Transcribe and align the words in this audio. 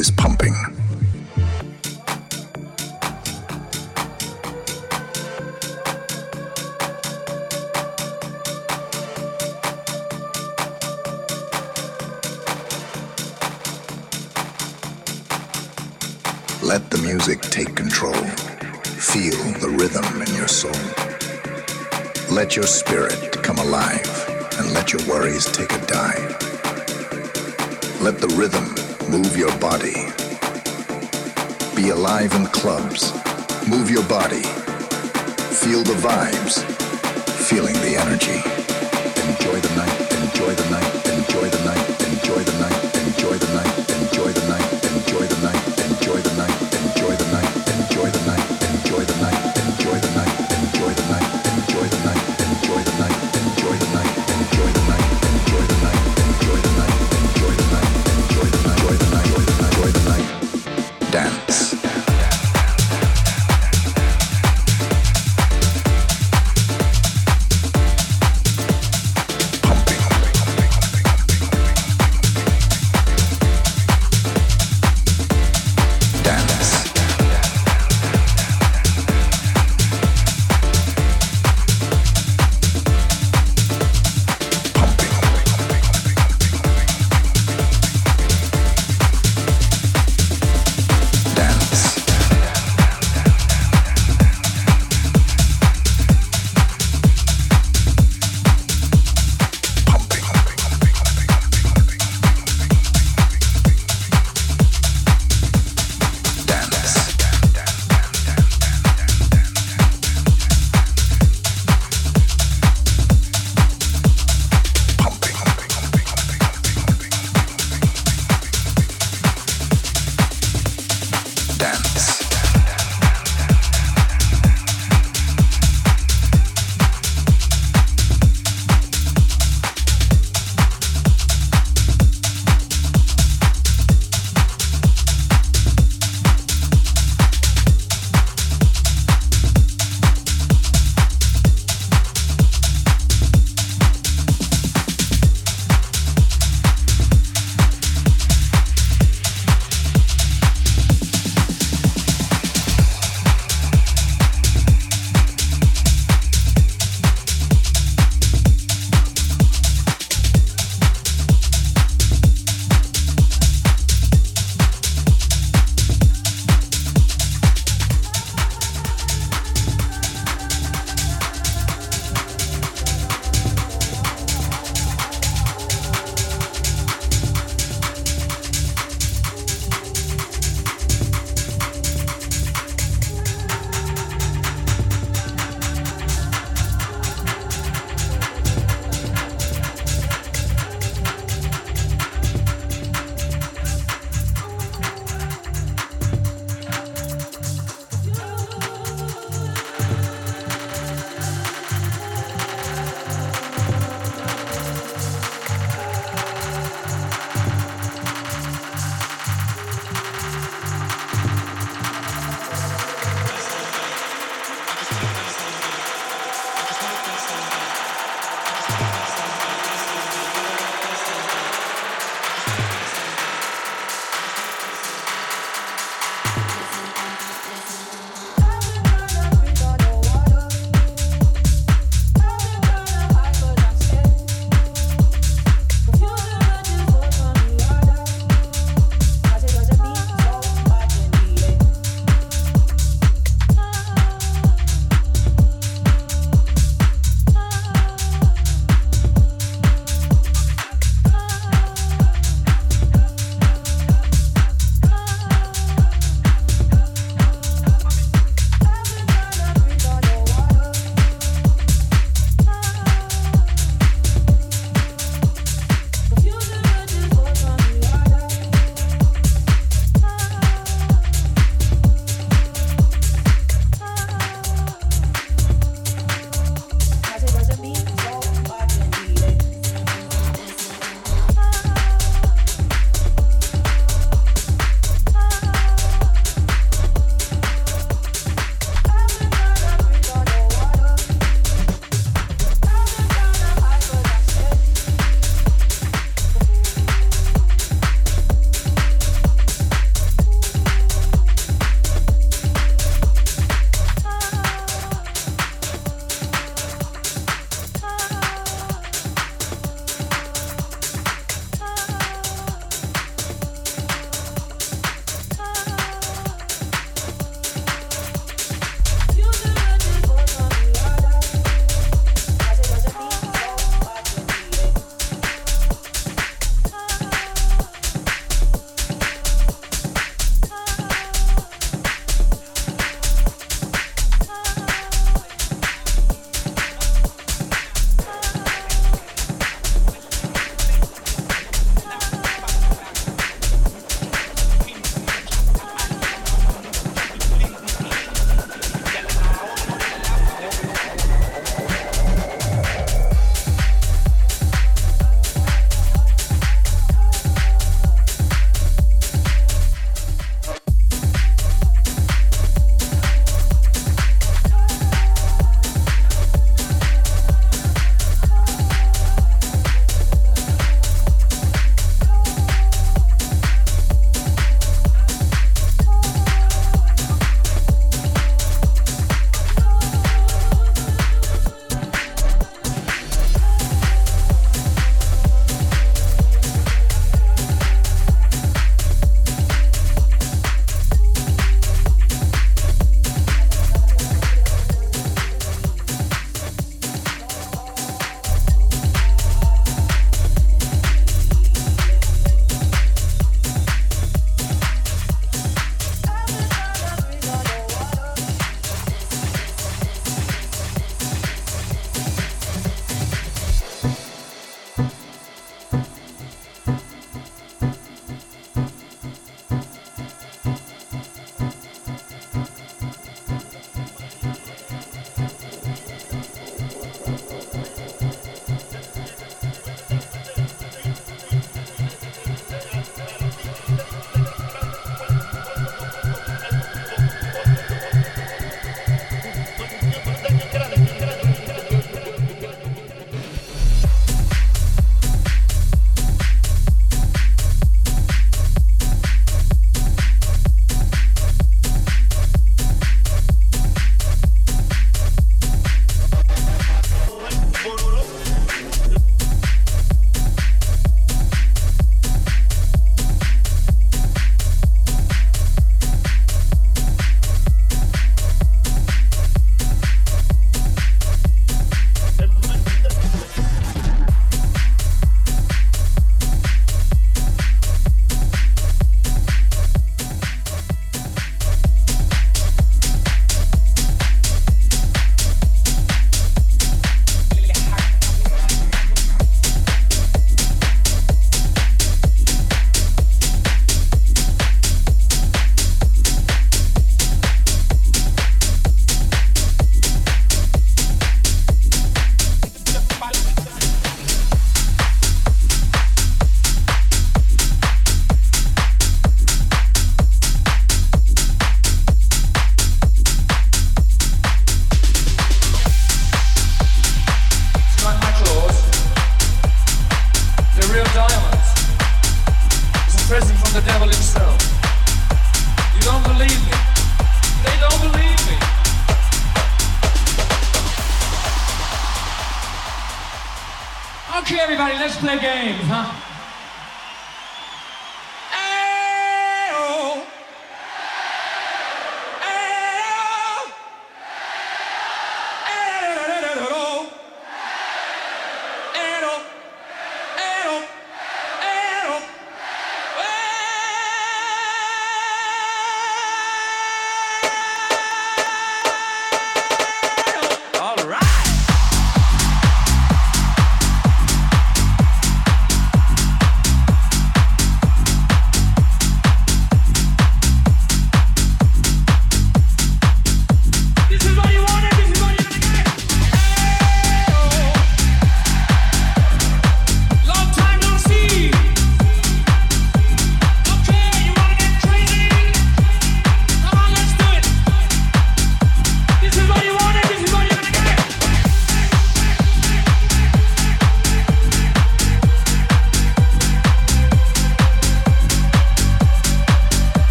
is 0.00 0.10
pumping. 0.10 0.54
Let 16.62 16.88
the 16.88 16.98
music 17.02 17.42
take 17.42 17.76
control. 17.76 18.14
Feel 18.14 19.36
the 19.60 19.68
rhythm 19.78 20.22
in 20.22 20.34
your 20.34 20.48
soul. 20.48 20.72
Let 22.34 22.56
your 22.56 22.66
spirit 22.66 23.32
come 23.42 23.58
alive 23.58 24.08
and 24.58 24.72
let 24.72 24.94
your 24.94 25.06
worries 25.06 25.44
take 25.44 25.72
a 25.72 25.86
dive. 25.86 26.36
Let 28.00 28.18
the 28.18 28.32
rhythm 28.34 28.80
move 29.10 29.36
your 29.36 29.54
body. 29.58 30.06
Be 31.74 31.88
alive 31.88 32.32
in 32.34 32.46
clubs. 32.46 33.12
Move 33.66 33.90
your 33.90 34.04
body. 34.04 34.42
Feel 35.62 35.82
the 35.82 35.98
vibes. 35.98 36.62
Feeling 37.48 37.74
the 37.74 37.96
energy. 37.96 38.38
Enjoy 39.28 39.58
the 39.60 39.74
night. 39.74 40.12
Enjoy 40.22 40.54
the 40.54 40.70
night. 40.70 40.89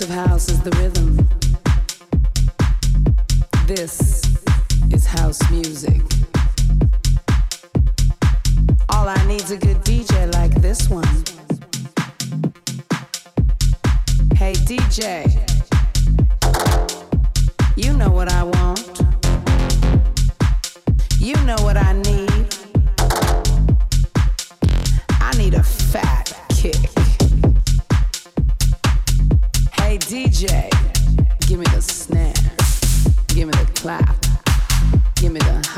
Of 0.00 0.10
house 0.10 0.48
is 0.50 0.60
the 0.62 0.75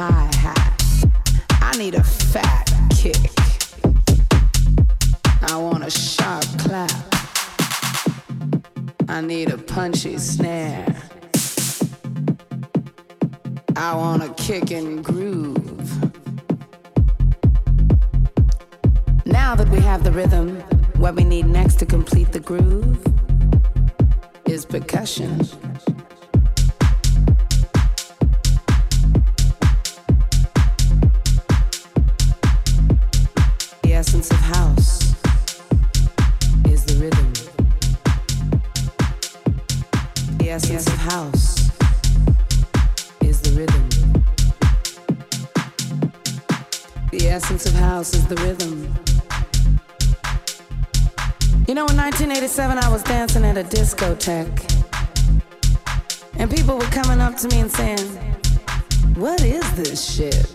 hi 0.00 0.30
hat. 0.36 0.84
I 1.60 1.76
need 1.76 1.96
a 1.96 2.04
fat 2.04 2.72
kick. 2.88 3.16
I 5.42 5.56
want 5.56 5.82
a 5.82 5.90
sharp 5.90 6.44
clap. 6.56 6.92
I 9.08 9.20
need 9.20 9.50
a 9.50 9.58
punchy 9.58 10.16
snare. 10.18 10.86
I 13.74 13.96
want 13.96 14.22
a 14.22 14.32
kick 14.34 14.70
and 14.70 15.04
groove. 15.04 15.90
Now 19.26 19.56
that 19.56 19.68
we 19.68 19.80
have 19.80 20.04
the 20.04 20.12
rhythm, 20.12 20.60
what 20.98 21.16
we 21.16 21.24
need 21.24 21.46
next 21.46 21.80
to 21.80 21.86
complete 21.86 22.30
the 22.30 22.38
groove 22.38 23.04
is 24.46 24.64
percussion. 24.64 25.40
Essence 47.58 47.74
of 47.74 47.80
house 47.80 48.14
is 48.14 48.24
the 48.28 48.36
rhythm. 48.36 48.82
You 51.66 51.74
know, 51.74 51.86
in 51.86 51.96
1987, 51.96 52.78
I 52.78 52.88
was 52.88 53.02
dancing 53.02 53.44
at 53.44 53.58
a 53.58 53.64
discotheque. 53.64 54.62
And 56.36 56.48
people 56.48 56.78
were 56.78 56.92
coming 56.92 57.20
up 57.20 57.36
to 57.38 57.48
me 57.48 57.58
and 57.58 57.68
saying, 57.68 58.06
What 59.16 59.42
is 59.42 59.68
this 59.72 59.98
shit? 60.08 60.52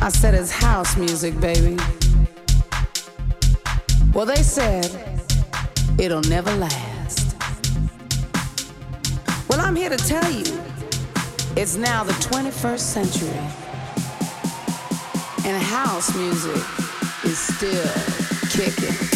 I 0.00 0.08
said, 0.08 0.34
It's 0.34 0.50
house 0.50 0.96
music, 0.96 1.38
baby. 1.38 1.76
Well, 4.12 4.26
they 4.26 4.42
said, 4.42 4.90
It'll 6.00 6.22
never 6.22 6.52
last. 6.56 7.36
Well, 9.48 9.60
I'm 9.60 9.76
here 9.76 9.90
to 9.90 9.98
tell 9.98 10.28
you, 10.32 10.60
it's 11.54 11.76
now 11.76 12.02
the 12.02 12.14
21st 12.14 12.80
century. 12.80 13.65
And 15.46 15.62
house 15.62 16.12
music 16.16 16.60
is 17.24 17.38
still 17.38 17.86
kicking. 18.50 19.15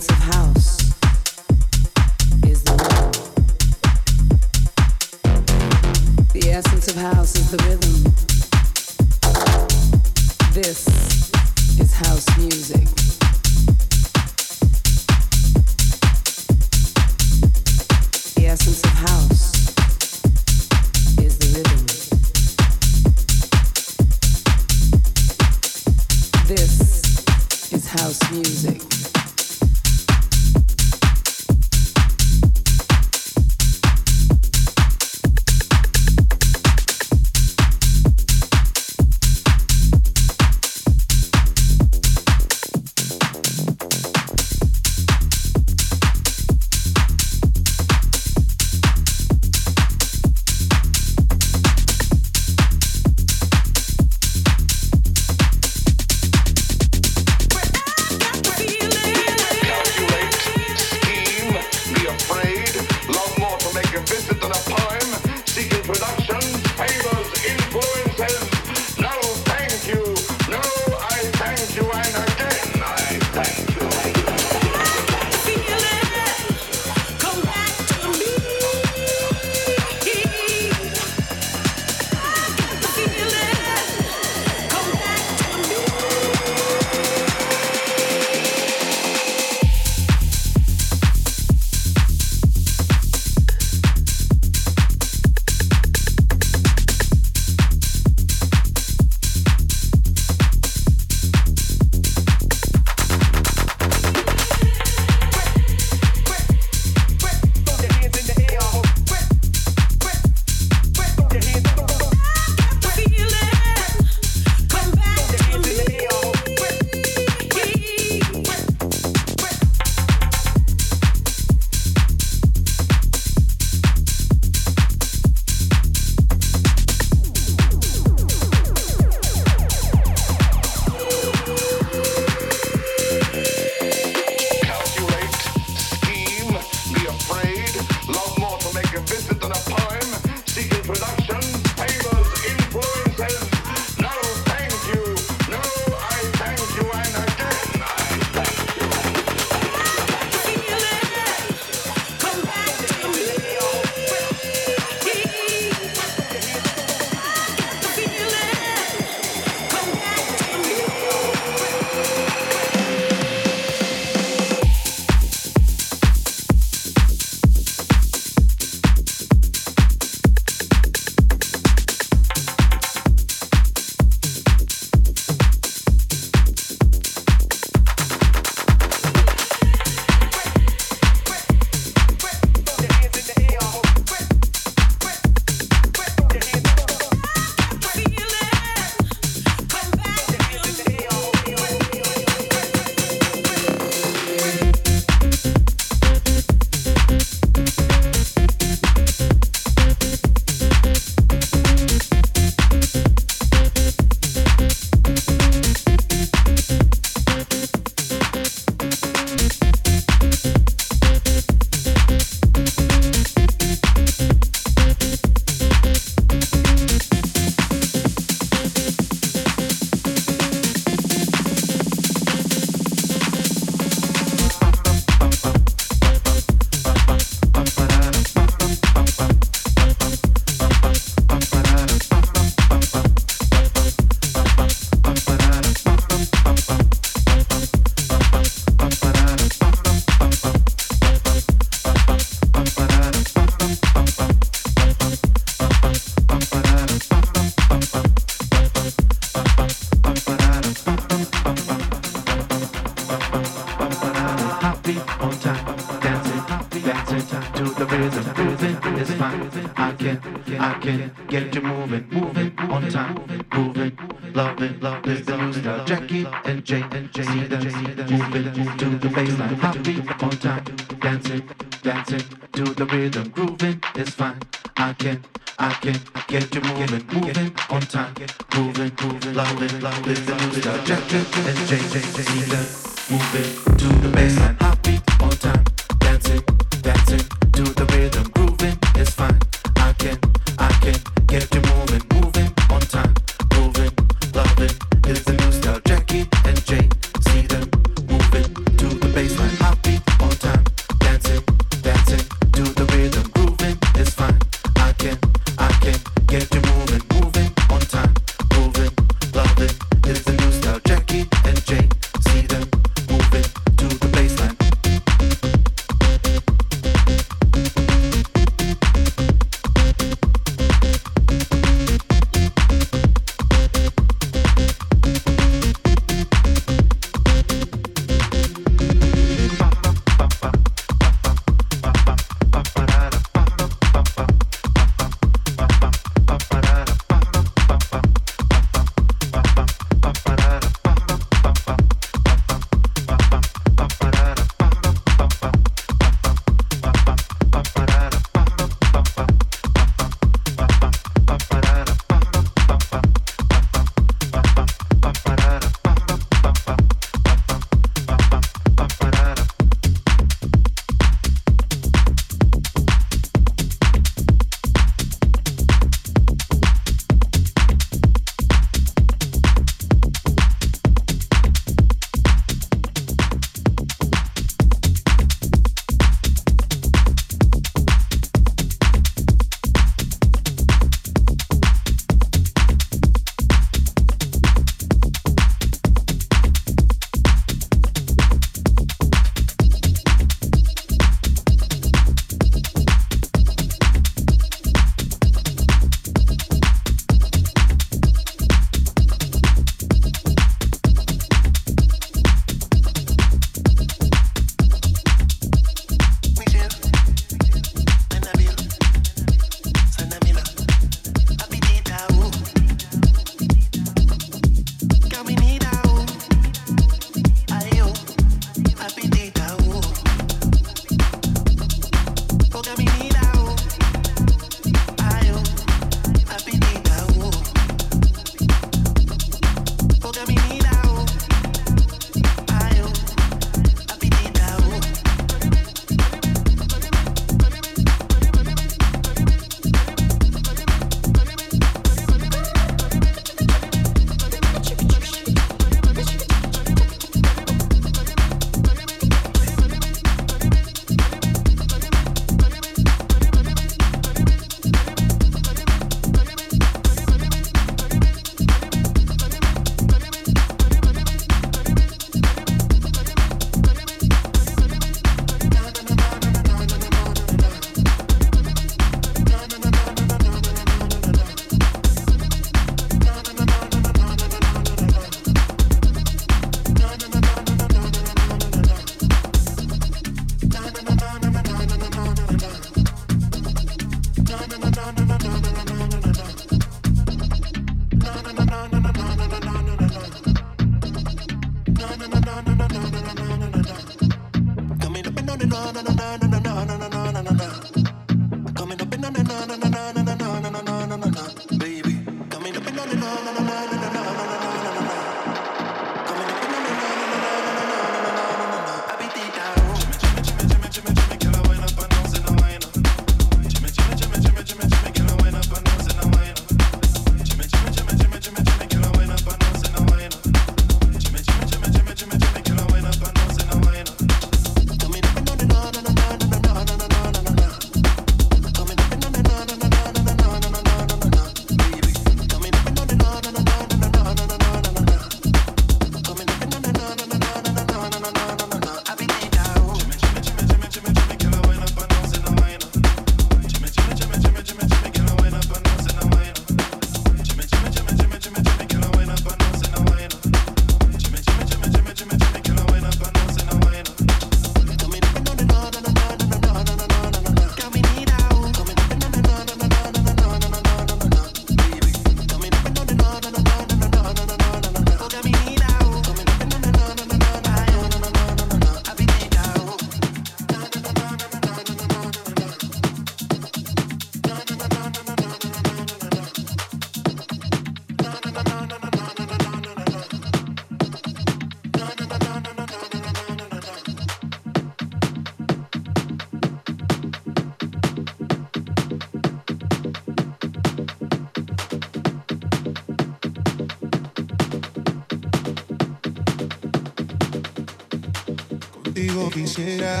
Contigo 599.12 599.30
quisiera 599.30 600.00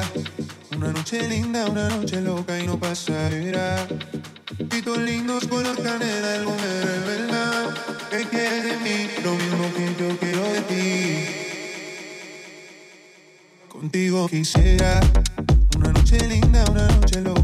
una 0.74 0.90
noche 0.90 1.28
linda, 1.28 1.66
una 1.66 1.86
noche 1.90 2.18
loca 2.22 2.58
y 2.58 2.66
no 2.66 2.80
pasará. 2.80 3.86
Pitos 4.70 4.96
lindos 4.96 5.46
color 5.48 5.76
canela, 5.82 6.34
algo 6.36 6.56
me 6.56 6.82
revela 6.82 7.74
que 8.08 8.24
quieres 8.24 8.64
de 8.64 8.76
mí, 8.78 9.10
lo 9.22 9.34
mismo 9.34 9.70
que 9.76 9.94
yo 10.00 10.18
quiero 10.18 10.42
de 10.54 10.60
ti. 10.62 11.26
Contigo 13.68 14.26
quisiera 14.30 14.98
una 15.76 15.92
noche 15.92 16.18
linda, 16.26 16.64
una 16.70 16.88
noche 16.88 17.20
loca 17.20 17.41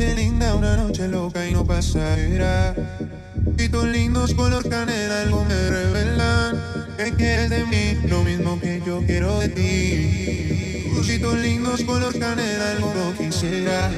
noche 0.00 0.14
linda, 0.14 0.54
una 0.54 0.76
noche 0.76 1.08
loca 1.08 1.46
y 1.46 1.52
no 1.52 1.64
pasará. 1.64 2.74
Hitos 3.58 3.84
lindos 3.86 4.32
color 4.32 4.66
canela, 4.66 5.20
algo 5.20 5.44
me 5.44 5.68
revelan 5.68 6.58
que 6.96 7.12
quieres 7.12 7.50
de 7.50 7.66
mí, 7.66 8.08
lo 8.08 8.22
mismo 8.22 8.58
que 8.58 8.80
yo 8.86 9.02
quiero 9.04 9.38
de 9.40 9.48
ti. 9.48 10.90
Tus 10.94 11.08
hitos 11.10 11.38
lindos 11.38 11.84
color 11.84 12.18
canela, 12.18 12.70
algo 12.70 13.14
quisiera. 13.18 13.90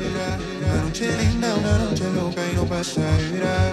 Una 0.65 0.83
noche 0.83 1.17
linda, 1.19 1.55
una 1.55 1.79
noche 1.79 2.05
loca 2.13 2.41
y 2.51 2.57
no 2.57 2.65
pasará. 2.65 3.73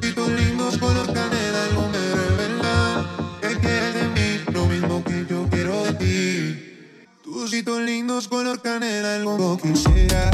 Hitos 0.00 0.30
lindos 0.30 0.78
color 0.78 1.06
canela, 1.12 1.64
algo 1.64 1.88
me 1.90 2.04
revelan 2.22 3.06
que 3.42 3.58
quieres 3.58 3.94
de 3.94 4.08
mí, 4.16 4.40
lo 4.50 4.64
mismo 4.66 5.04
que 5.04 5.26
yo 5.28 5.46
quiero 5.50 5.84
de 5.84 5.92
ti. 5.92 7.06
Tus 7.22 7.52
hitos 7.52 7.82
lindos 7.82 8.28
color 8.28 8.62
canela, 8.62 9.16
algo 9.16 9.58
quisiera. 9.58 10.30